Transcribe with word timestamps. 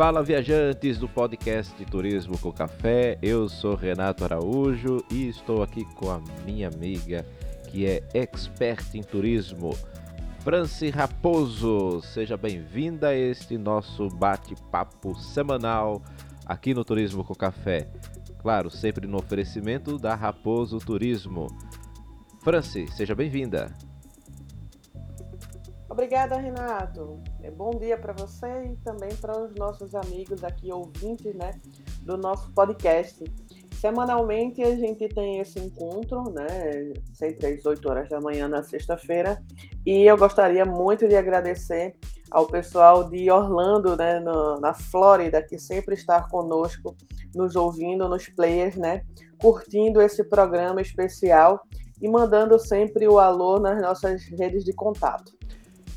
Fala 0.00 0.22
viajantes 0.22 0.96
do 0.96 1.06
podcast 1.06 1.84
Turismo 1.84 2.38
com 2.38 2.50
Café. 2.50 3.18
Eu 3.20 3.50
sou 3.50 3.74
Renato 3.74 4.24
Araújo 4.24 5.04
e 5.10 5.28
estou 5.28 5.62
aqui 5.62 5.84
com 5.94 6.10
a 6.10 6.22
minha 6.46 6.68
amiga 6.68 7.22
que 7.68 7.84
é 7.84 8.02
expert 8.14 8.94
em 8.94 9.02
turismo, 9.02 9.76
Franci 10.38 10.88
Raposo. 10.88 12.00
Seja 12.00 12.34
bem-vinda 12.38 13.08
a 13.08 13.14
este 13.14 13.58
nosso 13.58 14.08
bate-papo 14.08 15.14
semanal 15.16 16.00
aqui 16.46 16.72
no 16.72 16.82
Turismo 16.82 17.22
com 17.22 17.34
Café. 17.34 17.86
Claro, 18.38 18.70
sempre 18.70 19.06
no 19.06 19.18
oferecimento 19.18 19.98
da 19.98 20.14
Raposo 20.14 20.78
Turismo. 20.78 21.46
Franci, 22.42 22.88
seja 22.88 23.14
bem-vinda. 23.14 23.76
Obrigada, 25.90 26.36
Renato. 26.36 27.20
É 27.42 27.50
bom 27.50 27.70
dia 27.70 27.98
para 27.98 28.12
você 28.12 28.46
e 28.46 28.76
também 28.76 29.10
para 29.16 29.36
os 29.36 29.52
nossos 29.56 29.92
amigos 29.92 30.44
aqui, 30.44 30.72
ouvintes 30.72 31.34
né, 31.34 31.50
do 32.02 32.16
nosso 32.16 32.48
podcast. 32.52 33.24
Semanalmente 33.72 34.62
a 34.62 34.76
gente 34.76 35.08
tem 35.08 35.40
esse 35.40 35.58
encontro, 35.58 36.30
né, 36.30 36.92
sempre 37.12 37.48
às 37.48 37.66
8 37.66 37.90
horas 37.90 38.08
da 38.08 38.20
manhã 38.20 38.46
na 38.46 38.62
sexta-feira, 38.62 39.42
e 39.84 40.04
eu 40.04 40.16
gostaria 40.16 40.64
muito 40.64 41.08
de 41.08 41.16
agradecer 41.16 41.96
ao 42.30 42.46
pessoal 42.46 43.10
de 43.10 43.28
Orlando, 43.28 43.96
né, 43.96 44.20
no, 44.20 44.60
na 44.60 44.72
Flórida, 44.72 45.42
que 45.42 45.58
sempre 45.58 45.96
está 45.96 46.22
conosco, 46.22 46.96
nos 47.34 47.56
ouvindo 47.56 48.08
nos 48.08 48.28
players, 48.28 48.76
né, 48.76 49.02
curtindo 49.40 50.00
esse 50.00 50.22
programa 50.22 50.80
especial 50.80 51.66
e 52.00 52.08
mandando 52.08 52.60
sempre 52.60 53.08
o 53.08 53.18
alô 53.18 53.58
nas 53.58 53.82
nossas 53.82 54.22
redes 54.26 54.62
de 54.62 54.72
contato. 54.72 55.40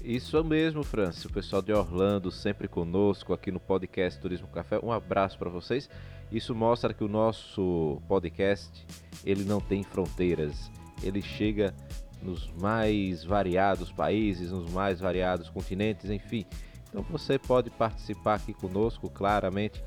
Isso 0.04 0.44
mesmo, 0.44 0.84
Francis. 0.84 1.24
O 1.24 1.30
pessoal 1.30 1.62
de 1.62 1.72
Orlando 1.72 2.30
sempre 2.30 2.68
conosco 2.68 3.32
aqui 3.32 3.54
no 3.54 3.60
podcast 3.60 4.20
Turismo 4.20 4.50
Café. 4.50 4.78
Um 4.84 4.92
abraço 4.92 5.40
para 5.40 5.50
vocês. 5.50 5.90
Isso 6.30 6.54
mostra 6.54 6.94
que 6.94 7.06
o 7.06 7.08
nosso 7.08 8.02
podcast 8.06 8.86
ele 9.24 9.46
não 9.46 9.62
tem 9.62 9.82
fronteiras. 9.82 10.70
Ele 11.02 11.22
chega 11.22 11.74
nos 12.22 12.52
mais 12.60 13.24
variados 13.24 13.94
países, 13.94 14.52
nos 14.52 14.70
mais 14.74 15.00
variados 15.00 15.50
continentes, 15.50 16.10
enfim. 16.10 16.46
Então 16.90 17.02
você 17.04 17.40
pode 17.40 17.70
participar 17.70 18.36
aqui 18.36 18.54
conosco 18.54 19.10
claramente, 19.10 19.82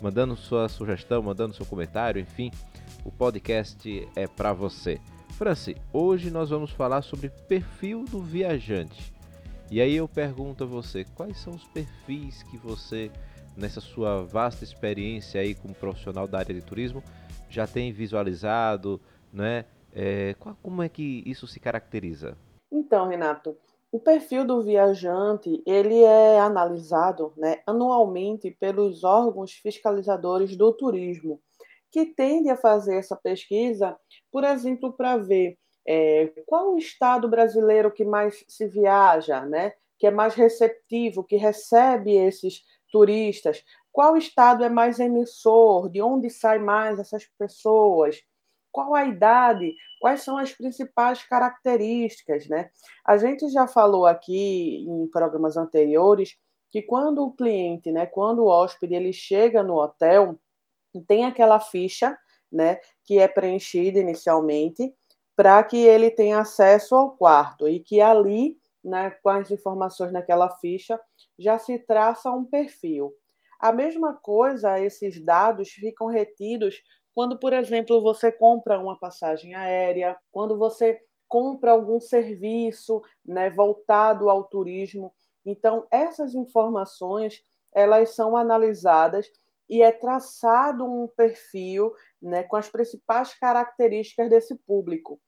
mandando 0.00 0.36
sua 0.36 0.68
sugestão, 0.68 1.20
mandando 1.20 1.54
seu 1.54 1.66
comentário, 1.66 2.20
enfim. 2.20 2.52
O 3.04 3.10
podcast 3.10 4.08
é 4.14 4.28
para 4.28 4.52
você. 4.52 5.00
Franci, 5.32 5.76
hoje 5.92 6.30
nós 6.30 6.50
vamos 6.50 6.70
falar 6.70 7.02
sobre 7.02 7.28
perfil 7.28 8.04
do 8.04 8.22
viajante. 8.22 9.17
E 9.70 9.82
aí 9.82 9.96
eu 9.96 10.08
pergunto 10.08 10.64
a 10.64 10.66
você, 10.66 11.04
quais 11.14 11.38
são 11.38 11.52
os 11.52 11.64
perfis 11.68 12.42
que 12.44 12.56
você, 12.56 13.10
nessa 13.54 13.82
sua 13.82 14.24
vasta 14.24 14.64
experiência 14.64 15.42
aí 15.42 15.54
como 15.54 15.74
profissional 15.74 16.26
da 16.26 16.38
área 16.38 16.54
de 16.54 16.62
turismo, 16.62 17.02
já 17.50 17.66
tem 17.66 17.92
visualizado, 17.92 18.98
né? 19.30 19.66
É, 19.94 20.34
qual, 20.38 20.56
como 20.62 20.82
é 20.82 20.88
que 20.88 21.22
isso 21.26 21.46
se 21.46 21.60
caracteriza? 21.60 22.36
Então, 22.72 23.08
Renato, 23.08 23.58
o 23.92 24.00
perfil 24.00 24.44
do 24.44 24.62
viajante 24.62 25.62
ele 25.66 26.02
é 26.02 26.38
analisado 26.38 27.32
né, 27.36 27.60
anualmente 27.66 28.50
pelos 28.58 29.04
órgãos 29.04 29.52
fiscalizadores 29.52 30.56
do 30.56 30.72
turismo, 30.72 31.40
que 31.90 32.06
tendem 32.06 32.52
a 32.52 32.56
fazer 32.56 32.96
essa 32.96 33.16
pesquisa, 33.16 33.96
por 34.30 34.44
exemplo, 34.44 34.92
para 34.92 35.18
ver 35.18 35.58
é, 35.90 36.26
qual 36.44 36.74
o 36.74 36.78
estado 36.78 37.26
brasileiro 37.26 37.90
que 37.90 38.04
mais 38.04 38.44
se 38.46 38.66
viaja, 38.66 39.46
né? 39.46 39.72
que 39.98 40.06
é 40.06 40.10
mais 40.10 40.34
receptivo, 40.34 41.24
que 41.24 41.36
recebe 41.36 42.14
esses 42.14 42.62
turistas? 42.92 43.64
Qual 43.90 44.14
estado 44.14 44.62
é 44.62 44.68
mais 44.68 45.00
emissor? 45.00 45.88
De 45.88 46.02
onde 46.02 46.28
saem 46.28 46.62
mais 46.62 46.98
essas 46.98 47.24
pessoas? 47.38 48.22
Qual 48.70 48.94
a 48.94 49.06
idade? 49.06 49.74
Quais 49.98 50.22
são 50.22 50.36
as 50.36 50.52
principais 50.52 51.24
características? 51.24 52.46
Né? 52.46 52.70
A 53.02 53.16
gente 53.16 53.48
já 53.48 53.66
falou 53.66 54.04
aqui 54.04 54.84
em 54.86 55.08
programas 55.08 55.56
anteriores 55.56 56.36
que 56.70 56.82
quando 56.82 57.24
o 57.24 57.32
cliente, 57.32 57.90
né, 57.90 58.04
quando 58.04 58.40
o 58.40 58.48
hóspede 58.48 58.94
ele 58.94 59.10
chega 59.10 59.62
no 59.62 59.76
hotel, 59.76 60.38
tem 61.06 61.24
aquela 61.24 61.58
ficha 61.58 62.16
né, 62.52 62.78
que 63.04 63.18
é 63.18 63.26
preenchida 63.26 63.98
inicialmente 63.98 64.94
para 65.38 65.62
que 65.62 65.76
ele 65.76 66.10
tenha 66.10 66.40
acesso 66.40 66.96
ao 66.96 67.12
quarto 67.12 67.68
e 67.68 67.78
que 67.78 68.00
ali, 68.00 68.58
né, 68.82 69.12
com 69.22 69.28
as 69.28 69.48
informações 69.52 70.10
naquela 70.10 70.50
ficha, 70.50 71.00
já 71.38 71.56
se 71.60 71.78
traça 71.78 72.28
um 72.32 72.44
perfil. 72.44 73.14
A 73.60 73.70
mesma 73.70 74.14
coisa, 74.14 74.80
esses 74.80 75.24
dados 75.24 75.68
ficam 75.70 76.08
retidos 76.08 76.82
quando, 77.14 77.38
por 77.38 77.52
exemplo, 77.52 78.02
você 78.02 78.32
compra 78.32 78.80
uma 78.80 78.98
passagem 78.98 79.54
aérea, 79.54 80.16
quando 80.32 80.58
você 80.58 81.00
compra 81.28 81.70
algum 81.70 82.00
serviço 82.00 83.00
né, 83.24 83.48
voltado 83.48 84.28
ao 84.28 84.42
turismo. 84.42 85.14
Então, 85.46 85.86
essas 85.88 86.34
informações 86.34 87.44
elas 87.72 88.10
são 88.10 88.36
analisadas 88.36 89.30
e 89.70 89.82
é 89.82 89.92
traçado 89.92 90.84
um 90.84 91.06
perfil 91.06 91.92
né, 92.20 92.42
com 92.42 92.56
as 92.56 92.68
principais 92.68 93.34
características 93.34 94.28
desse 94.28 94.56
público. 94.56 95.20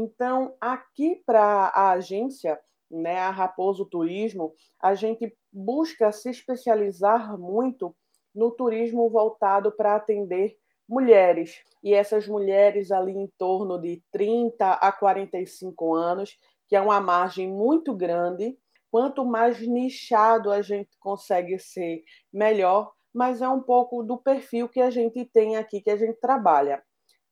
Então, 0.00 0.54
aqui 0.60 1.20
para 1.26 1.42
a 1.74 1.90
agência, 1.90 2.56
né, 2.88 3.18
a 3.18 3.30
Raposo 3.30 3.84
Turismo, 3.84 4.54
a 4.80 4.94
gente 4.94 5.36
busca 5.52 6.12
se 6.12 6.30
especializar 6.30 7.36
muito 7.36 7.92
no 8.32 8.52
turismo 8.52 9.10
voltado 9.10 9.72
para 9.72 9.96
atender 9.96 10.56
mulheres. 10.88 11.64
E 11.82 11.92
essas 11.94 12.28
mulheres 12.28 12.92
ali 12.92 13.10
em 13.10 13.26
torno 13.36 13.76
de 13.76 14.00
30 14.12 14.74
a 14.74 14.92
45 14.92 15.96
anos, 15.96 16.38
que 16.68 16.76
é 16.76 16.80
uma 16.80 17.00
margem 17.00 17.50
muito 17.50 17.92
grande. 17.92 18.56
Quanto 18.92 19.24
mais 19.24 19.60
nichado 19.60 20.52
a 20.52 20.62
gente 20.62 20.96
consegue 21.00 21.58
ser, 21.58 22.04
melhor, 22.32 22.92
mas 23.12 23.42
é 23.42 23.48
um 23.48 23.60
pouco 23.60 24.04
do 24.04 24.16
perfil 24.16 24.68
que 24.68 24.80
a 24.80 24.90
gente 24.90 25.24
tem 25.24 25.56
aqui, 25.56 25.80
que 25.80 25.90
a 25.90 25.96
gente 25.96 26.20
trabalha, 26.20 26.84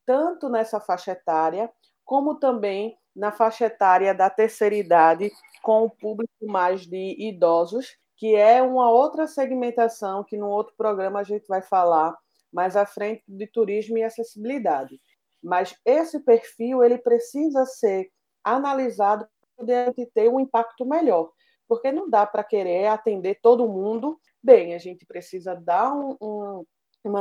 tanto 0.04 0.48
nessa 0.48 0.80
faixa 0.80 1.12
etária, 1.12 1.70
como 2.06 2.36
também 2.36 2.96
na 3.14 3.32
faixa 3.32 3.66
etária 3.66 4.14
da 4.14 4.30
terceira 4.30 4.76
idade, 4.76 5.32
com 5.62 5.84
o 5.84 5.90
público 5.90 6.32
mais 6.42 6.86
de 6.86 7.16
idosos, 7.18 7.98
que 8.16 8.34
é 8.34 8.62
uma 8.62 8.88
outra 8.90 9.26
segmentação 9.26 10.22
que 10.22 10.36
no 10.36 10.48
outro 10.48 10.74
programa 10.76 11.20
a 11.20 11.24
gente 11.24 11.46
vai 11.48 11.60
falar 11.60 12.16
mais 12.52 12.76
à 12.76 12.86
frente 12.86 13.24
de 13.26 13.46
turismo 13.46 13.98
e 13.98 14.04
acessibilidade. 14.04 15.00
Mas 15.42 15.76
esse 15.84 16.20
perfil 16.20 16.82
ele 16.84 16.96
precisa 16.96 17.66
ser 17.66 18.10
analisado 18.44 19.26
para 19.26 19.66
poder 19.92 20.10
ter 20.14 20.30
um 20.30 20.38
impacto 20.38 20.86
melhor, 20.86 21.30
porque 21.68 21.90
não 21.90 22.08
dá 22.08 22.24
para 22.24 22.44
querer 22.44 22.86
atender 22.86 23.40
todo 23.42 23.68
mundo. 23.68 24.18
Bem, 24.42 24.74
a 24.74 24.78
gente 24.78 25.04
precisa 25.04 25.54
dar 25.54 25.92
um, 25.92 26.16
um 26.20 26.64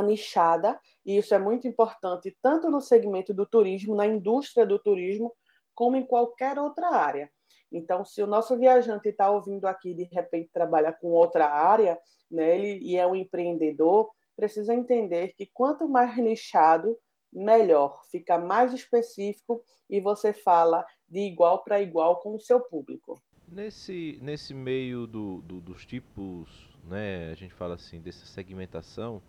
nichada, 0.02 0.78
e 1.04 1.16
isso 1.16 1.34
é 1.34 1.38
muito 1.38 1.66
importante 1.66 2.36
tanto 2.42 2.70
no 2.70 2.80
segmento 2.80 3.32
do 3.32 3.46
turismo, 3.46 3.94
na 3.94 4.06
indústria 4.06 4.66
do 4.66 4.78
turismo, 4.78 5.32
como 5.74 5.96
em 5.96 6.06
qualquer 6.06 6.58
outra 6.58 6.88
área. 6.88 7.30
Então, 7.70 8.04
se 8.04 8.22
o 8.22 8.26
nosso 8.26 8.56
viajante 8.56 9.08
está 9.08 9.30
ouvindo 9.30 9.66
aqui 9.66 9.94
de 9.94 10.04
repente 10.04 10.50
trabalha 10.52 10.92
com 10.92 11.08
outra 11.08 11.46
área, 11.48 11.98
né, 12.30 12.56
ele, 12.56 12.78
e 12.82 12.96
é 12.96 13.06
um 13.06 13.14
empreendedor, 13.14 14.10
precisa 14.36 14.74
entender 14.74 15.34
que 15.36 15.46
quanto 15.52 15.88
mais 15.88 16.16
nichado, 16.16 16.96
melhor, 17.32 18.00
fica 18.10 18.38
mais 18.38 18.72
específico 18.72 19.62
e 19.90 20.00
você 20.00 20.32
fala 20.32 20.84
de 21.08 21.20
igual 21.20 21.62
para 21.62 21.80
igual 21.80 22.20
com 22.20 22.34
o 22.34 22.40
seu 22.40 22.60
público. 22.60 23.20
Nesse, 23.48 24.18
nesse 24.22 24.52
meio 24.52 25.06
do, 25.06 25.40
do, 25.42 25.60
dos 25.60 25.86
tipos, 25.86 26.76
né, 26.84 27.30
a 27.30 27.34
gente 27.34 27.54
fala 27.54 27.74
assim, 27.74 28.00
dessa 28.00 28.26
segmentação, 28.26 29.22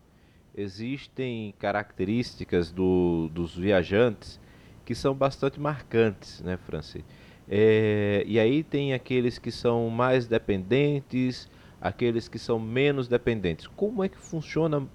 existem 0.55 1.53
características 1.59 2.71
do, 2.71 3.29
dos 3.29 3.55
viajantes 3.55 4.39
que 4.85 4.95
são 4.95 5.13
bastante 5.13 5.59
marcantes, 5.59 6.41
né, 6.41 6.57
Franci? 6.57 7.03
É, 7.49 8.23
e 8.25 8.39
aí 8.39 8.63
tem 8.63 8.93
aqueles 8.93 9.37
que 9.37 9.51
são 9.51 9.89
mais 9.89 10.27
dependentes, 10.27 11.49
aqueles 11.79 12.27
que 12.27 12.39
são 12.39 12.59
menos 12.59 13.07
dependentes. 13.07 13.67
Como 13.67 14.03
é 14.03 14.09
que 14.09 14.17
funciona 14.17 14.87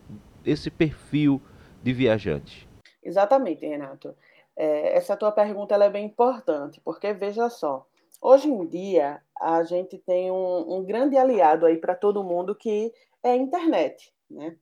esse 0.44 0.70
perfil 0.70 1.40
de 1.82 1.93
viajante? 1.93 2.69
Exatamente, 3.02 3.66
Renato. 3.66 4.14
É, 4.56 4.96
essa 4.96 5.16
tua 5.16 5.32
pergunta 5.32 5.75
é 5.75 5.90
bem 5.90 6.06
importante, 6.06 6.81
porque 6.84 7.12
veja 7.12 7.48
só, 7.48 7.87
hoje 8.20 8.48
em 8.48 8.66
dia 8.66 9.20
a 9.40 9.62
gente 9.64 9.98
tem 9.98 10.31
um, 10.31 10.76
um 10.76 10.84
grande 10.84 11.16
aliado 11.16 11.64
aí 11.64 11.78
para 11.78 11.94
todo 11.94 12.22
mundo 12.22 12.55
que 12.55 12.93
é 13.22 13.31
a 13.31 13.37
internet, 13.37 14.12
né? 14.31 14.56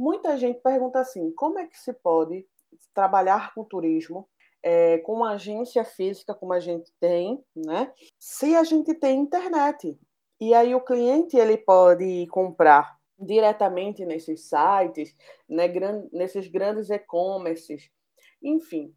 Muita 0.00 0.38
gente 0.38 0.62
pergunta 0.62 0.98
assim: 0.98 1.30
como 1.32 1.58
é 1.58 1.66
que 1.66 1.78
se 1.78 1.92
pode 1.92 2.46
trabalhar 2.94 3.52
com 3.52 3.62
turismo 3.62 4.26
é, 4.62 4.96
com 5.00 5.12
uma 5.12 5.32
agência 5.32 5.84
física 5.84 6.34
como 6.34 6.54
a 6.54 6.58
gente 6.58 6.90
tem, 6.98 7.44
né? 7.54 7.92
Se 8.18 8.56
a 8.56 8.64
gente 8.64 8.94
tem 8.94 9.20
internet. 9.20 9.94
E 10.40 10.54
aí 10.54 10.74
o 10.74 10.80
cliente 10.80 11.36
ele 11.36 11.58
pode 11.58 12.26
comprar 12.28 12.96
diretamente 13.18 14.06
nesses 14.06 14.48
sites, 14.48 15.14
né, 15.46 15.68
gran, 15.68 16.08
nesses 16.10 16.48
grandes 16.48 16.88
e-commerces. 16.88 17.90
Enfim, 18.42 18.94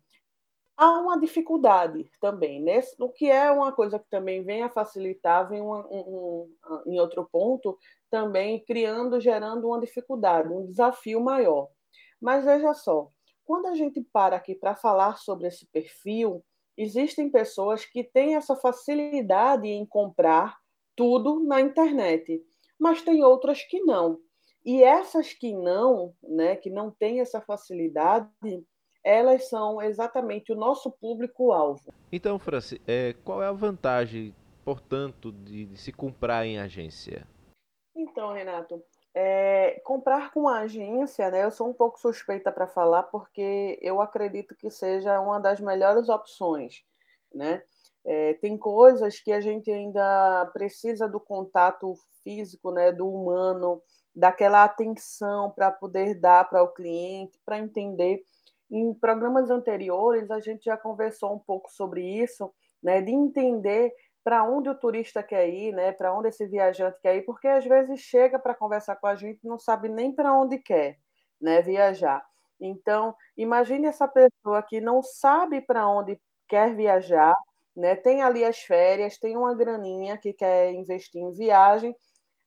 há 0.83 0.99
uma 0.99 1.17
dificuldade 1.17 2.09
também, 2.19 2.61
nesse, 2.61 2.93
o 3.01 3.09
que 3.09 3.29
é 3.29 3.49
uma 3.49 3.71
coisa 3.71 3.97
que 3.97 4.09
também 4.09 4.43
vem 4.43 4.63
a 4.63 4.69
facilitar, 4.69 5.47
vem 5.47 5.61
um, 5.61 5.71
um, 5.71 6.49
um, 6.69 6.83
em 6.85 6.99
outro 6.99 7.27
ponto, 7.31 7.77
também 8.11 8.63
criando, 8.65 9.19
gerando 9.19 9.67
uma 9.67 9.79
dificuldade, 9.79 10.49
um 10.49 10.65
desafio 10.65 11.21
maior. 11.21 11.69
Mas 12.21 12.43
veja 12.43 12.73
só, 12.73 13.09
quando 13.45 13.67
a 13.67 13.75
gente 13.75 14.01
para 14.11 14.35
aqui 14.35 14.55
para 14.55 14.75
falar 14.75 15.17
sobre 15.17 15.47
esse 15.47 15.65
perfil, 15.67 16.43
existem 16.77 17.29
pessoas 17.29 17.85
que 17.85 18.03
têm 18.03 18.35
essa 18.35 18.55
facilidade 18.55 19.67
em 19.67 19.85
comprar 19.85 20.57
tudo 20.97 21.39
na 21.45 21.61
internet, 21.61 22.43
mas 22.77 23.01
tem 23.01 23.23
outras 23.23 23.63
que 23.63 23.79
não. 23.79 24.19
E 24.65 24.83
essas 24.83 25.33
que 25.33 25.53
não, 25.53 26.13
né, 26.21 26.55
que 26.55 26.69
não 26.69 26.91
têm 26.91 27.21
essa 27.21 27.39
facilidade, 27.41 28.29
elas 29.03 29.49
são 29.49 29.81
exatamente 29.81 30.51
o 30.51 30.55
nosso 30.55 30.89
público-alvo. 30.91 31.93
Então, 32.11 32.39
Franci, 32.39 32.81
é, 32.87 33.13
qual 33.23 33.43
é 33.43 33.47
a 33.47 33.51
vantagem, 33.51 34.33
portanto, 34.63 35.31
de, 35.31 35.65
de 35.65 35.77
se 35.77 35.91
comprar 35.91 36.45
em 36.45 36.57
agência? 36.57 37.27
Então, 37.95 38.31
Renato, 38.31 38.81
é, 39.13 39.81
comprar 39.83 40.31
com 40.31 40.47
a 40.47 40.61
agência, 40.61 41.29
né, 41.29 41.43
eu 41.43 41.51
sou 41.51 41.69
um 41.69 41.73
pouco 41.73 41.99
suspeita 41.99 42.51
para 42.51 42.67
falar, 42.67 43.03
porque 43.03 43.77
eu 43.81 44.01
acredito 44.01 44.55
que 44.55 44.69
seja 44.69 45.19
uma 45.19 45.39
das 45.39 45.59
melhores 45.59 46.09
opções. 46.09 46.83
Né? 47.33 47.61
É, 48.05 48.33
tem 48.35 48.57
coisas 48.57 49.19
que 49.19 49.31
a 49.31 49.41
gente 49.41 49.71
ainda 49.71 50.49
precisa 50.53 51.07
do 51.07 51.19
contato 51.19 51.93
físico, 52.23 52.71
né, 52.71 52.91
do 52.91 53.07
humano, 53.07 53.81
daquela 54.15 54.63
atenção 54.63 55.51
para 55.51 55.71
poder 55.71 56.15
dar 56.19 56.49
para 56.49 56.63
o 56.63 56.73
cliente, 56.73 57.39
para 57.45 57.59
entender 57.59 58.23
em 58.73 58.93
programas 58.93 59.49
anteriores, 59.51 60.31
a 60.31 60.39
gente 60.39 60.65
já 60.65 60.75
conversou 60.77 61.33
um 61.33 61.39
pouco 61.39 61.69
sobre 61.71 62.01
isso, 62.03 62.51
né, 62.81 63.01
de 63.01 63.11
entender 63.11 63.93
para 64.23 64.43
onde 64.43 64.69
o 64.69 64.75
turista 64.75 65.21
quer 65.21 65.47
ir, 65.49 65.73
né, 65.73 65.91
para 65.91 66.13
onde 66.17 66.29
esse 66.29 66.47
viajante 66.47 66.99
quer 67.01 67.17
ir, 67.17 67.21
porque 67.23 67.47
às 67.47 67.65
vezes 67.65 67.99
chega 67.99 68.39
para 68.39 68.55
conversar 68.55 68.95
com 68.95 69.07
a 69.07 69.15
gente 69.15 69.39
e 69.43 69.47
não 69.47 69.59
sabe 69.59 69.89
nem 69.89 70.11
para 70.13 70.33
onde 70.33 70.57
quer 70.57 70.97
né, 71.41 71.61
viajar. 71.61 72.25
Então, 72.59 73.15
imagine 73.37 73.87
essa 73.87 74.07
pessoa 74.07 74.63
que 74.63 74.79
não 74.81 75.01
sabe 75.03 75.61
para 75.61 75.87
onde 75.87 76.19
quer 76.47 76.73
viajar, 76.75 77.35
né, 77.75 77.95
tem 77.95 78.21
ali 78.23 78.43
as 78.43 78.59
férias, 78.59 79.17
tem 79.17 79.37
uma 79.37 79.53
graninha 79.53 80.17
que 80.17 80.33
quer 80.33 80.71
investir 80.73 81.21
em 81.21 81.31
viagem, 81.33 81.95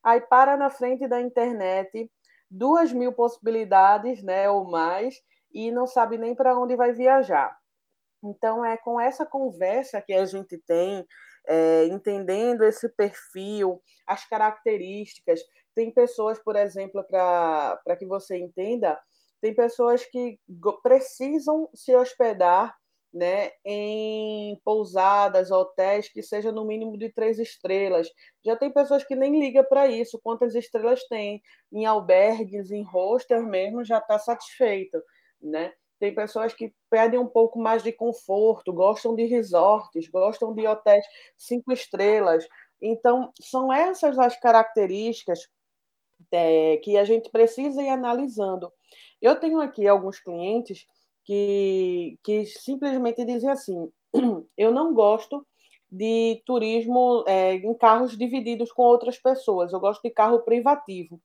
aí 0.03 0.21
para 0.21 0.57
na 0.57 0.69
frente 0.69 1.07
da 1.07 1.21
internet, 1.21 2.09
duas 2.49 2.93
mil 2.93 3.13
possibilidades, 3.13 4.23
né, 4.23 4.49
ou 4.49 4.65
mais, 4.69 5.15
e 5.57 5.71
não 5.71 5.87
sabe 5.87 6.19
nem 6.19 6.35
para 6.35 6.55
onde 6.55 6.75
vai 6.75 6.93
viajar. 6.93 7.57
Então, 8.23 8.63
é 8.63 8.77
com 8.77 9.01
essa 9.01 9.25
conversa 9.25 9.99
que 9.99 10.13
a 10.13 10.23
gente 10.23 10.55
tem, 10.67 11.03
é, 11.47 11.85
entendendo 11.85 12.63
esse 12.63 12.87
perfil, 12.89 13.81
as 14.05 14.23
características. 14.29 15.41
Tem 15.73 15.91
pessoas, 15.91 16.37
por 16.37 16.55
exemplo, 16.55 17.03
para 17.03 17.97
que 17.97 18.05
você 18.05 18.37
entenda, 18.37 18.99
tem 19.41 19.53
pessoas 19.55 20.05
que 20.05 20.39
precisam 20.83 21.67
se 21.73 21.95
hospedar 21.95 22.75
né, 23.11 23.49
em 23.65 24.59
pousadas, 24.63 25.49
hotéis 25.49 26.07
que 26.07 26.21
seja 26.21 26.51
no 26.51 26.65
mínimo 26.65 26.99
de 26.99 27.09
três 27.09 27.39
estrelas. 27.39 28.07
Já 28.45 28.55
tem 28.55 28.71
pessoas 28.71 29.03
que 29.03 29.15
nem 29.15 29.39
ligam 29.39 29.63
para 29.63 29.87
isso, 29.87 30.19
quantas 30.23 30.53
estrelas 30.53 31.03
tem. 31.07 31.41
Em 31.71 31.85
albergues, 31.85 32.69
em 32.69 32.83
hostels 32.83 33.47
mesmo, 33.47 33.83
já 33.83 33.97
está 33.97 34.19
satisfeito 34.19 35.01
né? 35.41 35.73
Tem 35.99 36.13
pessoas 36.13 36.53
que 36.53 36.73
pedem 36.89 37.19
um 37.19 37.27
pouco 37.27 37.57
mais 37.59 37.81
de 37.81 37.91
conforto, 37.91 38.71
gostam 38.71 39.15
de 39.15 39.25
resorts, 39.25 40.07
gostam 40.09 40.53
de 40.53 40.67
hotéis 40.67 41.05
cinco 41.35 41.71
estrelas. 41.71 42.47
Então, 42.81 43.31
são 43.41 43.73
essas 43.73 44.19
as 44.19 44.39
características 44.39 45.47
é, 46.31 46.77
que 46.77 46.97
a 46.97 47.03
gente 47.03 47.29
precisa 47.29 47.81
ir 47.81 47.89
analisando. 47.89 48.71
Eu 49.21 49.39
tenho 49.39 49.59
aqui 49.59 49.87
alguns 49.87 50.19
clientes 50.19 50.85
que, 51.23 52.17
que 52.23 52.45
simplesmente 52.45 53.25
dizem 53.25 53.49
assim: 53.49 53.91
eu 54.57 54.71
não 54.71 54.93
gosto 54.93 55.45
de 55.91 56.41
turismo 56.45 57.23
é, 57.27 57.55
em 57.55 57.73
carros 57.73 58.17
divididos 58.17 58.71
com 58.71 58.83
outras 58.83 59.17
pessoas, 59.17 59.71
eu 59.71 59.79
gosto 59.79 60.01
de 60.01 60.09
carro 60.09 60.39
privativo. 60.41 61.19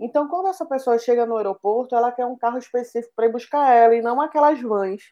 Então, 0.00 0.28
quando 0.28 0.48
essa 0.48 0.64
pessoa 0.64 0.98
chega 0.98 1.26
no 1.26 1.36
aeroporto, 1.36 1.94
ela 1.94 2.12
quer 2.12 2.24
um 2.24 2.36
carro 2.36 2.58
específico 2.58 3.12
para 3.16 3.26
ir 3.26 3.32
buscar 3.32 3.72
ela 3.74 3.94
e 3.94 4.02
não 4.02 4.20
aquelas 4.20 4.60
vans, 4.60 5.02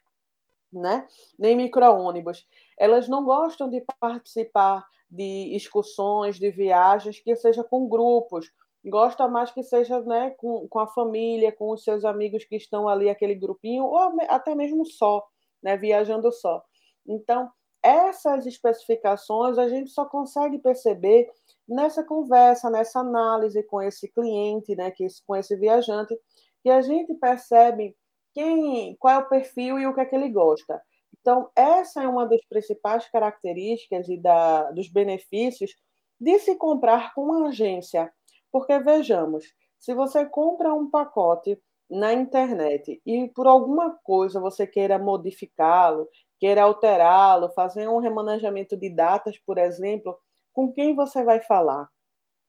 né? 0.73 1.06
Nem 1.38 1.56
micro-ônibus. 1.56 2.47
Elas 2.79 3.09
não 3.09 3.25
gostam 3.25 3.69
de 3.69 3.85
participar 3.99 4.87
de 5.11 5.55
excursões, 5.56 6.38
de 6.38 6.50
viagens 6.50 7.21
que 7.21 7.35
seja 7.37 7.65
com 7.65 7.88
grupos. 7.88 8.50
Gosta 8.85 9.27
mais 9.27 9.50
que 9.50 9.62
seja 9.62 10.00
né, 10.03 10.31
com, 10.37 10.69
com 10.69 10.79
a 10.79 10.87
família, 10.87 11.50
com 11.50 11.73
os 11.73 11.83
seus 11.83 12.05
amigos 12.05 12.44
que 12.44 12.56
estão 12.56 12.88
ali, 12.88 13.09
aquele 13.09 13.35
grupinho, 13.35 13.85
ou 13.85 13.99
até 14.29 14.55
mesmo 14.55 14.85
só, 14.87 15.27
né, 15.61 15.77
viajando 15.77 16.31
só. 16.31 16.62
Então, 17.05 17.50
essas 17.83 18.47
especificações 18.47 19.59
a 19.59 19.69
gente 19.69 19.91
só 19.91 20.05
consegue 20.05 20.59
perceber 20.59 21.31
nessa 21.68 22.04
conversa, 22.04 22.70
nessa 22.70 23.00
análise 23.00 23.62
com 23.64 23.82
esse 23.82 24.08
cliente, 24.08 24.74
né, 24.76 24.90
que, 24.90 25.06
com 25.26 25.34
esse 25.36 25.56
viajante, 25.56 26.16
que 26.62 26.70
a 26.70 26.80
gente 26.80 27.14
percebe 27.14 27.96
quem, 28.34 28.96
qual 28.98 29.14
é 29.14 29.24
o 29.24 29.28
perfil 29.28 29.78
e 29.78 29.86
o 29.86 29.94
que 29.94 30.00
é 30.00 30.04
que 30.04 30.14
ele 30.14 30.28
gosta. 30.28 30.80
Então, 31.20 31.50
essa 31.56 32.02
é 32.02 32.08
uma 32.08 32.26
das 32.26 32.44
principais 32.48 33.08
características 33.08 34.08
e 34.08 34.16
da, 34.16 34.70
dos 34.70 34.88
benefícios 34.88 35.74
de 36.20 36.38
se 36.38 36.54
comprar 36.56 37.14
com 37.14 37.22
uma 37.22 37.48
agência. 37.48 38.12
Porque, 38.52 38.78
vejamos, 38.78 39.44
se 39.78 39.94
você 39.94 40.24
compra 40.26 40.72
um 40.72 40.88
pacote 40.88 41.60
na 41.88 42.12
internet 42.12 43.00
e 43.06 43.28
por 43.28 43.46
alguma 43.46 43.96
coisa 44.02 44.40
você 44.40 44.66
queira 44.66 44.98
modificá-lo, 44.98 46.08
queira 46.38 46.62
alterá-lo, 46.64 47.48
fazer 47.50 47.88
um 47.88 47.98
remanejamento 47.98 48.76
de 48.76 48.90
datas, 48.90 49.38
por 49.38 49.58
exemplo, 49.58 50.18
com 50.56 50.73
quem 50.73 50.94
você 50.94 51.23
vai 51.23 51.38
falar, 51.38 51.87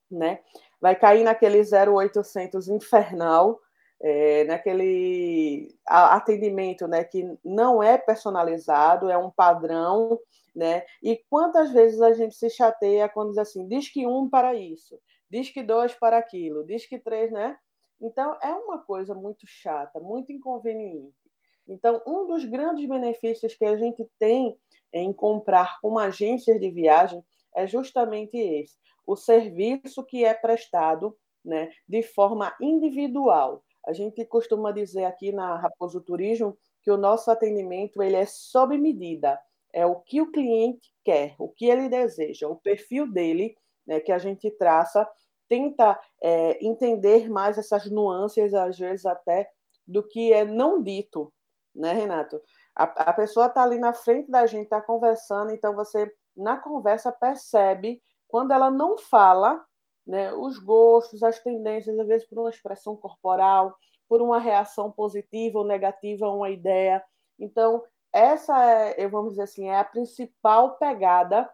né? 0.10 0.40
Vai 0.80 0.96
cair 0.96 1.26
naquele 1.26 1.60
0800 1.60 2.70
infernal, 2.70 3.60
é, 4.02 4.46
naquele 4.46 5.76
atendimento, 5.86 6.88
né, 6.88 7.04
que 7.04 7.38
não 7.44 7.84
é 7.84 7.98
personalizado, 7.98 9.10
é 9.10 9.18
um 9.18 9.30
padrão, 9.30 10.18
né? 10.56 10.86
E 11.04 11.22
quantas 11.30 11.72
vezes 11.72 12.02
a 12.02 12.14
gente 12.14 12.34
se 12.34 12.50
chateia 12.50 13.10
quando 13.10 13.30
diz 13.30 13.40
assim, 13.40 13.68
diz 13.68 13.90
que 13.90 14.08
um 14.08 14.30
para 14.30 14.56
isso, 14.56 14.98
diz 15.30 15.50
que 15.50 15.62
dois 15.62 15.94
para 15.94 16.18
aquilo, 16.18 16.66
diz 16.66 16.86
que 16.86 16.98
três, 16.98 17.30
né? 17.30 17.58
Então 18.00 18.38
é 18.42 18.54
uma 18.54 18.78
coisa 18.78 19.14
muito 19.14 19.46
chata, 19.46 20.00
muito 20.00 20.32
inconveniente. 20.32 21.14
Então, 21.68 22.02
um 22.08 22.26
dos 22.26 22.46
grandes 22.46 22.88
benefícios 22.88 23.54
que 23.54 23.66
a 23.66 23.76
gente 23.76 24.08
tem 24.18 24.58
em 24.94 25.12
comprar 25.12 25.82
com 25.82 26.00
agências 26.00 26.58
de 26.62 26.72
viagem 26.72 27.22
é 27.58 27.68
justamente 27.68 28.38
esse: 28.38 28.76
o 29.06 29.16
serviço 29.16 30.06
que 30.06 30.24
é 30.24 30.34
prestado 30.34 31.18
né, 31.44 31.70
de 31.88 32.04
forma 32.04 32.56
individual. 32.62 33.64
A 33.86 33.94
gente 33.94 34.24
costuma 34.26 34.72
dizer 34.72 35.06
aqui 35.06 35.32
na 35.32 35.58
Raposo 35.58 36.02
Turismo 36.02 36.58
que 36.84 36.92
o 36.92 36.98
nosso 36.98 37.32
atendimento 37.32 38.04
ele 38.04 38.18
é 38.18 38.26
sob 38.26 38.78
medida, 38.78 39.40
é 39.74 39.86
o 39.86 39.96
que 39.96 40.22
o 40.22 40.32
cliente 40.32 40.94
quer, 41.04 41.36
o 41.40 41.50
que 41.50 41.66
ele 41.66 41.88
deseja, 41.90 42.48
o 42.48 42.58
perfil 42.58 43.12
dele, 43.12 43.56
né, 43.86 44.00
que 44.00 44.12
a 44.12 44.18
gente 44.18 44.52
traça, 44.52 45.08
tenta 45.48 45.98
é, 46.22 46.64
entender 46.66 47.30
mais 47.30 47.58
essas 47.58 47.90
nuances, 47.90 48.54
às 48.54 48.78
vezes 48.78 49.06
até, 49.06 49.50
do 49.88 50.04
que 50.06 50.34
é 50.34 50.44
não 50.44 50.84
dito, 50.84 51.34
né, 51.74 51.94
Renato? 51.94 52.42
A, 52.76 52.84
a 53.10 53.14
pessoa 53.14 53.46
está 53.48 53.64
ali 53.64 53.80
na 53.80 53.94
frente 53.94 54.30
da 54.30 54.46
gente, 54.46 54.66
está 54.66 54.82
conversando, 54.82 55.52
então 55.52 55.74
você 55.74 56.12
na 56.38 56.58
conversa 56.58 57.12
percebe 57.12 58.02
quando 58.28 58.52
ela 58.52 58.70
não 58.70 58.98
fala, 58.98 59.64
né, 60.06 60.32
os 60.34 60.60
gostos, 60.60 61.24
as 61.24 61.40
tendências, 61.40 61.98
às 61.98 62.08
vezes 62.08 62.28
por 62.28 62.40
uma 62.40 62.50
expressão 62.50 62.96
corporal, 62.96 63.76
por 64.08 64.22
uma 64.22 64.40
reação 64.40 64.92
positiva 64.92 65.60
ou 65.60 65.66
negativa 65.66 66.26
a 66.26 66.34
uma 66.34 66.50
ideia. 66.50 67.04
Então, 67.40 67.84
essa 68.14 68.58
é, 68.64 69.08
vamos 69.08 69.32
dizer 69.32 69.44
assim, 69.44 69.68
é 69.70 69.78
a 69.78 69.84
principal 69.84 70.78
pegada 70.78 71.50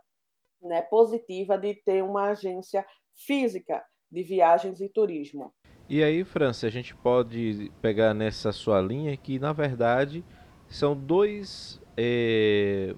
né, 0.61 0.81
positiva 0.81 1.57
de 1.57 1.73
ter 1.75 2.03
uma 2.03 2.29
agência 2.29 2.85
física 3.15 3.83
de 4.11 4.23
viagens 4.23 4.79
e 4.79 4.89
turismo. 4.89 5.53
E 5.89 6.03
aí, 6.03 6.23
França, 6.23 6.67
a 6.67 6.69
gente 6.69 6.95
pode 6.95 7.71
pegar 7.81 8.13
nessa 8.13 8.51
sua 8.51 8.79
linha 8.79 9.15
que, 9.17 9.37
na 9.39 9.51
verdade, 9.51 10.23
são 10.69 10.95
dois 10.95 11.81
é, 11.97 12.95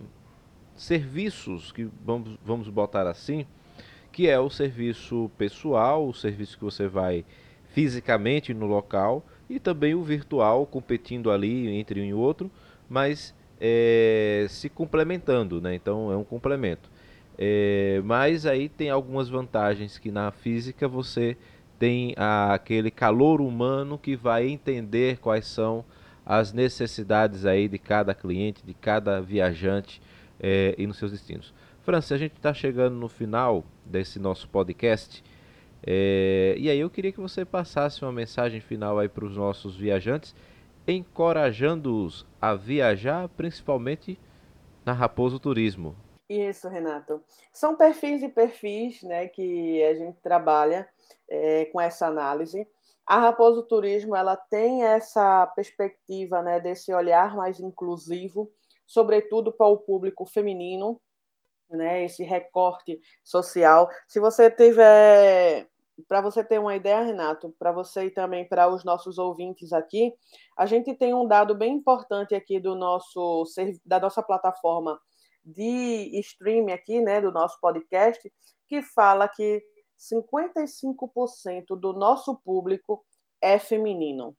serviços 0.75 1.71
que 1.71 1.87
vamos, 2.05 2.37
vamos 2.45 2.69
botar 2.69 3.07
assim, 3.07 3.45
que 4.11 4.27
é 4.27 4.39
o 4.39 4.49
serviço 4.49 5.31
pessoal, 5.37 6.07
o 6.07 6.13
serviço 6.13 6.57
que 6.57 6.63
você 6.63 6.87
vai 6.87 7.25
fisicamente 7.69 8.53
no 8.53 8.65
local 8.65 9.25
e 9.49 9.59
também 9.59 9.93
o 9.93 10.03
virtual 10.03 10.65
competindo 10.65 11.29
ali 11.29 11.67
entre 11.69 12.01
um 12.01 12.05
e 12.05 12.13
outro, 12.13 12.49
mas 12.89 13.33
é, 13.59 14.45
se 14.49 14.69
complementando, 14.69 15.61
né? 15.61 15.75
Então 15.75 16.11
é 16.11 16.15
um 16.15 16.23
complemento. 16.23 16.89
É, 17.37 18.01
mas 18.05 18.45
aí 18.45 18.69
tem 18.69 18.89
algumas 18.89 19.27
vantagens 19.27 19.97
que 19.97 20.09
na 20.09 20.31
física 20.31 20.87
você 20.87 21.35
tem 21.77 22.13
a, 22.15 22.53
aquele 22.53 22.89
calor 22.89 23.41
humano 23.41 23.97
que 23.97 24.15
vai 24.15 24.47
entender 24.47 25.17
quais 25.17 25.45
são 25.45 25.83
as 26.25 26.53
necessidades 26.53 27.45
aí 27.45 27.67
de 27.67 27.77
cada 27.77 28.15
cliente, 28.15 28.63
de 28.65 28.73
cada 28.73 29.21
viajante 29.21 30.01
é, 30.39 30.75
e 30.77 30.85
nos 30.87 30.97
seus 30.97 31.11
destinos. 31.11 31.53
França, 31.81 32.15
a 32.15 32.17
gente 32.17 32.33
está 32.33 32.53
chegando 32.53 32.95
no 32.95 33.07
final 33.07 33.63
desse 33.85 34.19
nosso 34.19 34.49
podcast 34.49 35.23
é, 35.87 36.55
e 36.57 36.67
aí 36.67 36.79
eu 36.79 36.89
queria 36.89 37.11
que 37.11 37.19
você 37.19 37.45
passasse 37.45 38.01
uma 38.01 38.11
mensagem 38.11 38.59
final 38.59 38.97
aí 38.97 39.07
para 39.07 39.23
os 39.23 39.37
nossos 39.37 39.77
viajantes, 39.77 40.33
encorajando-os 40.87 42.25
a 42.41 42.55
viajar, 42.55 43.29
principalmente 43.29 44.19
na 44.83 44.93
Raposo 44.93 45.39
Turismo. 45.39 45.95
Isso, 46.27 46.67
Renato. 46.67 47.23
São 47.53 47.75
perfis 47.75 48.23
e 48.23 48.29
perfis 48.29 49.03
né, 49.03 49.27
que 49.27 49.83
a 49.83 49.93
gente 49.93 50.17
trabalha 50.21 50.89
é, 51.29 51.65
com 51.65 51.79
essa 51.79 52.07
análise. 52.07 52.67
A 53.05 53.19
Raposo 53.19 53.61
Turismo 53.61 54.15
ela 54.15 54.35
tem 54.35 54.83
essa 54.83 55.45
perspectiva 55.55 56.41
né, 56.41 56.59
desse 56.59 56.91
olhar 56.91 57.35
mais 57.35 57.59
inclusivo, 57.59 58.49
sobretudo 58.85 59.51
para 59.51 59.67
o 59.67 59.77
público 59.77 60.25
feminino, 60.25 60.99
né, 61.69 62.03
esse 62.03 62.23
recorte 62.23 62.99
social. 63.23 63.89
Se 64.07 64.19
você 64.19 64.49
tiver, 64.51 65.67
para 66.07 66.21
você 66.21 66.43
ter 66.43 66.59
uma 66.59 66.75
ideia, 66.75 67.01
Renato, 67.01 67.53
para 67.57 67.71
você 67.71 68.05
e 68.05 68.11
também 68.11 68.47
para 68.47 68.67
os 68.67 68.83
nossos 68.83 69.17
ouvintes 69.17 69.73
aqui, 69.73 70.13
a 70.57 70.65
gente 70.65 70.93
tem 70.93 71.13
um 71.13 71.27
dado 71.27 71.55
bem 71.55 71.73
importante 71.73 72.35
aqui 72.35 72.59
do 72.59 72.75
nosso 72.75 73.43
da 73.85 73.99
nossa 73.99 74.21
plataforma 74.21 74.99
de 75.43 76.19
streaming 76.19 76.71
aqui, 76.71 77.01
né, 77.01 77.21
do 77.21 77.31
nosso 77.31 77.59
podcast, 77.59 78.31
que 78.67 78.81
fala 78.81 79.27
que 79.27 79.63
55% 79.97 81.75
do 81.79 81.93
nosso 81.93 82.35
público 82.43 83.05
é 83.41 83.59
feminino, 83.59 84.35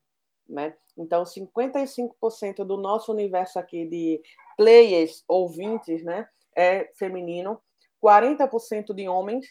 né? 0.49 0.75
Então, 0.97 1.23
55% 1.23 2.65
do 2.65 2.77
nosso 2.77 3.11
universo 3.11 3.59
aqui 3.59 3.85
de 3.85 4.21
players, 4.57 5.23
ouvintes, 5.27 6.03
né, 6.03 6.27
é 6.55 6.89
feminino, 6.95 7.61
40% 8.03 8.93
de 8.93 9.07
homens, 9.07 9.45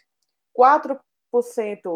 4% 0.58 1.00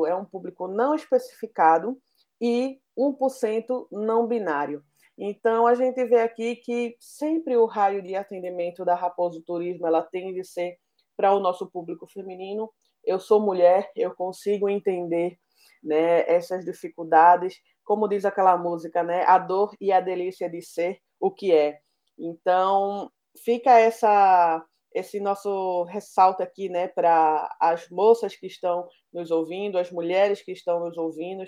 é 0.07 0.15
um 0.15 0.25
público 0.25 0.69
não 0.69 0.95
especificado 0.95 2.01
e 2.41 2.81
1% 2.97 3.89
não 3.91 4.27
binário. 4.27 4.85
Então, 5.19 5.67
a 5.67 5.75
gente 5.75 6.03
vê 6.07 6.21
aqui 6.21 6.57
que 6.57 6.97
sempre 6.99 7.57
o 7.57 7.67
raio 7.67 8.03
de 8.03 8.15
atendimento 8.15 8.85
da 8.85 8.95
Raposo 8.95 9.43
Turismo 9.43 9.87
ela 9.87 10.03
tende 10.03 10.41
a 10.41 10.45
ser 10.45 10.79
para 11.17 11.35
o 11.35 11.41
nosso 11.41 11.71
público 11.71 12.07
feminino. 12.07 12.73
Eu 13.05 13.21
sou 13.21 13.41
mulher, 13.41 13.91
eu 13.95 14.15
consigo 14.15 14.69
entender 14.69 15.39
né, 15.83 16.21
essas 16.27 16.65
dificuldades, 16.65 17.61
como 17.91 18.07
diz 18.07 18.25
aquela 18.25 18.57
música, 18.57 19.03
né, 19.03 19.25
a 19.27 19.37
dor 19.37 19.75
e 19.81 19.91
a 19.91 19.99
delícia 19.99 20.49
de 20.49 20.63
ser 20.63 21.01
o 21.19 21.29
que 21.29 21.53
é. 21.53 21.81
Então, 22.17 23.11
fica 23.45 23.81
essa 23.81 24.65
esse 24.95 25.19
nosso 25.19 25.83
ressalto 25.85 26.41
aqui, 26.41 26.69
né, 26.69 26.87
para 26.87 27.53
as 27.61 27.89
moças 27.89 28.37
que 28.37 28.47
estão 28.47 28.87
nos 29.13 29.33
ouvindo, 29.33 29.77
as 29.77 29.91
mulheres 29.91 30.41
que 30.41 30.53
estão 30.53 30.79
nos 30.79 30.97
ouvindo, 30.97 31.43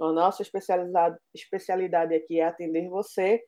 a 0.00 0.12
nossa 0.12 0.40
especialidade, 1.34 2.14
aqui 2.14 2.38
é 2.38 2.44
atender 2.44 2.88
você. 2.88 3.42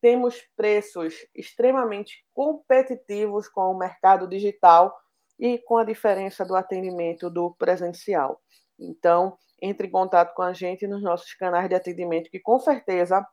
Temos 0.00 0.40
preços 0.56 1.26
extremamente 1.34 2.24
competitivos 2.32 3.48
com 3.48 3.72
o 3.72 3.76
mercado 3.76 4.28
digital 4.28 4.96
e 5.38 5.58
com 5.58 5.76
a 5.76 5.84
diferença 5.84 6.44
do 6.44 6.54
atendimento 6.54 7.28
do 7.28 7.52
presencial. 7.58 8.40
Então, 8.78 9.36
entre 9.60 9.88
em 9.88 9.90
contato 9.90 10.32
com 10.34 10.42
a 10.42 10.52
gente 10.52 10.86
nos 10.86 11.02
nossos 11.02 11.34
canais 11.34 11.68
de 11.68 11.74
atendimento, 11.74 12.30
que 12.30 12.38
com 12.38 12.60
certeza 12.60 13.26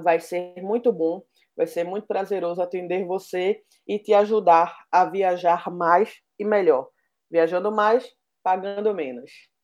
vai 0.00 0.20
ser 0.20 0.62
muito 0.62 0.92
bom, 0.92 1.24
vai 1.56 1.66
ser 1.66 1.82
muito 1.82 2.06
prazeroso 2.06 2.62
atender 2.62 3.04
você 3.04 3.60
e 3.84 3.98
te 3.98 4.14
ajudar 4.14 4.86
a 4.92 5.04
viajar 5.04 5.68
mais 5.72 6.22
e 6.38 6.44
melhor. 6.44 6.88
Viajando 7.28 7.72
mais, 7.72 8.08
pagando 8.44 8.94
menos. 8.94 9.57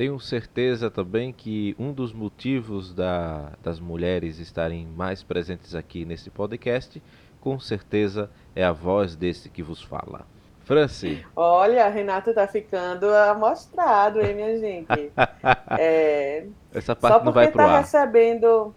Tenho 0.00 0.18
certeza 0.18 0.90
também 0.90 1.30
que 1.30 1.76
um 1.78 1.92
dos 1.92 2.10
motivos 2.10 2.94
da, 2.94 3.52
das 3.62 3.78
mulheres 3.78 4.38
estarem 4.38 4.86
mais 4.86 5.22
presentes 5.22 5.74
aqui 5.74 6.06
nesse 6.06 6.30
podcast, 6.30 7.02
com 7.38 7.60
certeza, 7.60 8.30
é 8.56 8.64
a 8.64 8.72
voz 8.72 9.14
desse 9.14 9.50
que 9.50 9.62
vos 9.62 9.82
fala. 9.82 10.26
Franci. 10.60 11.22
Olha, 11.36 11.86
Renato 11.90 12.32
tá 12.32 12.46
ficando 12.46 13.14
amostrado, 13.14 14.22
hein, 14.22 14.34
minha 14.34 14.58
gente? 14.58 15.12
É, 15.78 16.46
Essa 16.72 16.96
parte 16.96 17.22
não 17.22 17.32
vai 17.32 17.48
pro 17.48 17.58
tá 17.58 17.70
ar. 17.70 17.80
recebendo 17.80 18.74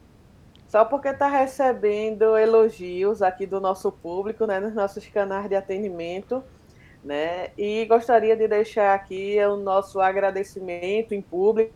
só 0.67 0.83
porque 0.83 1.07
está 1.07 1.27
recebendo 1.27 2.37
elogios 2.37 3.21
aqui 3.21 3.45
do 3.45 3.61
nosso 3.61 3.93
público, 3.93 4.45
né, 4.45 4.59
nos 4.59 4.73
nossos 4.73 5.07
canais 5.07 5.47
de 5.47 5.55
atendimento, 5.55 6.43
né? 7.03 7.49
E 7.57 7.85
gostaria 7.85 8.35
de 8.35 8.47
deixar 8.47 8.93
aqui 8.93 9.37
o 9.45 9.57
nosso 9.57 9.99
agradecimento 9.99 11.13
em 11.13 11.21
público 11.21 11.73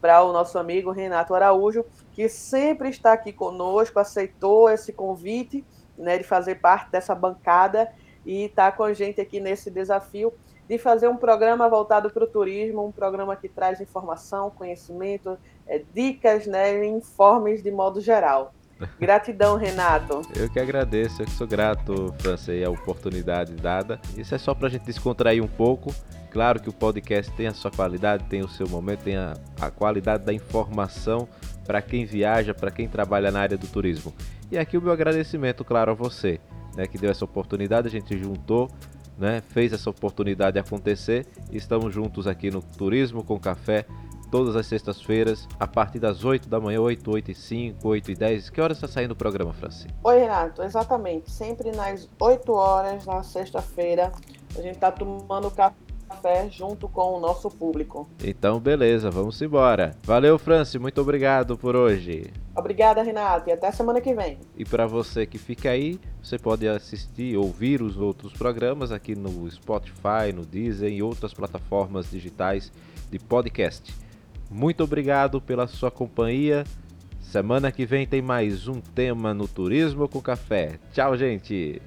para 0.00 0.22
o 0.22 0.32
nosso 0.32 0.58
amigo 0.58 0.90
Renato 0.90 1.34
Araújo, 1.34 1.84
que 2.12 2.28
sempre 2.28 2.88
está 2.88 3.12
aqui 3.12 3.32
conosco, 3.32 3.98
aceitou 3.98 4.70
esse 4.70 4.92
convite, 4.92 5.64
né, 5.96 6.16
de 6.16 6.24
fazer 6.24 6.56
parte 6.56 6.90
dessa 6.90 7.14
bancada 7.14 7.92
e 8.24 8.44
está 8.44 8.70
com 8.70 8.84
a 8.84 8.92
gente 8.92 9.20
aqui 9.20 9.40
nesse 9.40 9.70
desafio 9.70 10.32
de 10.68 10.78
fazer 10.78 11.08
um 11.08 11.16
programa 11.16 11.68
voltado 11.68 12.10
para 12.10 12.22
o 12.22 12.26
turismo, 12.26 12.86
um 12.86 12.92
programa 12.92 13.34
que 13.34 13.48
traz 13.48 13.80
informação, 13.80 14.50
conhecimento, 14.50 15.38
é, 15.66 15.82
dicas, 15.92 16.46
né, 16.46 16.84
informes 16.86 17.62
de 17.62 17.70
modo 17.70 18.00
geral. 18.00 18.52
Gratidão, 18.98 19.56
Renato. 19.56 20.22
Eu 20.36 20.48
que 20.48 20.58
agradeço, 20.58 21.22
eu 21.22 21.26
que 21.26 21.32
sou 21.32 21.46
grato, 21.46 22.14
Francei, 22.18 22.64
a 22.64 22.70
oportunidade 22.70 23.54
dada. 23.54 24.00
Isso 24.16 24.34
é 24.34 24.38
só 24.38 24.54
para 24.54 24.68
a 24.68 24.70
gente 24.70 24.84
descontrair 24.84 25.42
um 25.42 25.48
pouco. 25.48 25.94
Claro 26.30 26.60
que 26.60 26.68
o 26.68 26.72
podcast 26.72 27.32
tem 27.32 27.46
a 27.46 27.54
sua 27.54 27.70
qualidade, 27.70 28.24
tem 28.24 28.42
o 28.42 28.48
seu 28.48 28.68
momento, 28.68 29.00
tem 29.00 29.16
a, 29.16 29.34
a 29.60 29.70
qualidade 29.70 30.24
da 30.24 30.32
informação 30.32 31.28
para 31.66 31.82
quem 31.82 32.04
viaja, 32.04 32.54
para 32.54 32.70
quem 32.70 32.88
trabalha 32.88 33.30
na 33.30 33.40
área 33.40 33.56
do 33.56 33.66
turismo. 33.66 34.14
E 34.50 34.58
aqui 34.58 34.76
o 34.76 34.82
meu 34.82 34.92
agradecimento, 34.92 35.64
claro, 35.64 35.90
a 35.90 35.94
você 35.94 36.40
né, 36.76 36.86
que 36.86 36.96
deu 36.96 37.10
essa 37.10 37.24
oportunidade, 37.24 37.88
a 37.88 37.90
gente 37.90 38.16
juntou, 38.16 38.70
né, 39.18 39.42
fez 39.48 39.72
essa 39.72 39.90
oportunidade 39.90 40.58
acontecer 40.60 41.26
estamos 41.50 41.92
juntos 41.92 42.28
aqui 42.28 42.52
no 42.52 42.62
Turismo 42.62 43.24
com 43.24 43.38
Café 43.38 43.84
todas 44.30 44.56
as 44.56 44.66
sextas-feiras, 44.66 45.48
a 45.58 45.66
partir 45.66 45.98
das 45.98 46.24
8 46.24 46.48
da 46.48 46.60
manhã, 46.60 46.80
8, 46.80 47.10
8 47.10 47.30
e 47.30 47.34
5, 47.34 47.88
8 47.88 48.10
e 48.10 48.14
10. 48.14 48.50
Que 48.50 48.60
horas 48.60 48.76
está 48.76 48.88
saindo 48.88 49.12
o 49.12 49.16
programa, 49.16 49.52
Franci? 49.52 49.88
Oi, 50.02 50.18
Renato, 50.18 50.62
exatamente. 50.62 51.30
Sempre 51.30 51.72
nas 51.72 52.08
8 52.20 52.52
horas, 52.52 53.06
na 53.06 53.22
sexta-feira, 53.22 54.12
a 54.56 54.62
gente 54.62 54.74
está 54.74 54.90
tomando 54.90 55.50
café 55.50 56.48
junto 56.50 56.88
com 56.88 57.16
o 57.16 57.20
nosso 57.20 57.50
público. 57.50 58.08
Então, 58.22 58.58
beleza, 58.58 59.10
vamos 59.10 59.40
embora. 59.42 59.94
Valeu, 60.02 60.38
Franci, 60.38 60.78
muito 60.78 61.00
obrigado 61.00 61.56
por 61.56 61.76
hoje. 61.76 62.32
Obrigada, 62.56 63.02
Renato, 63.02 63.48
e 63.48 63.52
até 63.52 63.70
semana 63.70 64.00
que 64.00 64.14
vem. 64.14 64.38
E 64.56 64.64
para 64.64 64.86
você 64.86 65.26
que 65.26 65.38
fica 65.38 65.70
aí, 65.70 66.00
você 66.22 66.38
pode 66.38 66.66
assistir, 66.66 67.36
ouvir 67.36 67.82
os 67.82 67.96
outros 67.96 68.32
programas 68.32 68.90
aqui 68.90 69.14
no 69.14 69.48
Spotify, 69.50 70.32
no 70.34 70.44
Deezer 70.44 70.90
e 70.90 71.02
outras 71.02 71.32
plataformas 71.32 72.10
digitais 72.10 72.72
de 73.10 73.18
podcast. 73.18 74.07
Muito 74.50 74.82
obrigado 74.82 75.40
pela 75.40 75.66
sua 75.66 75.90
companhia. 75.90 76.64
Semana 77.20 77.70
que 77.70 77.84
vem 77.84 78.06
tem 78.06 78.22
mais 78.22 78.66
um 78.66 78.80
tema 78.80 79.34
no 79.34 79.46
Turismo 79.46 80.08
com 80.08 80.22
Café. 80.22 80.78
Tchau, 80.92 81.16
gente! 81.16 81.82